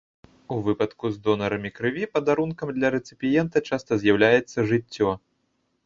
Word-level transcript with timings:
У 0.53 0.55
выпадку 0.67 1.05
з 1.17 1.21
донарамі 1.27 1.71
крыві 1.77 2.09
падарункам 2.15 2.73
для 2.79 2.87
рэцыпіента 2.99 3.57
часта 3.71 3.91
з'яўляецца 4.07 4.69
жыццё. 4.75 5.09